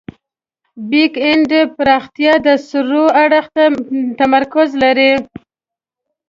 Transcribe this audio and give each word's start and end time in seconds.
بیک 0.89 1.13
اینډ 1.23 1.49
پراختیا 1.75 2.33
د 2.45 2.47
سرور 2.67 3.09
اړخ 3.23 3.45
ته 3.55 3.63
تمرکز 4.19 4.69
لري. 4.83 5.11